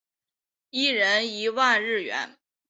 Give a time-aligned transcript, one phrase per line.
[0.71, 2.35] 一人一万日元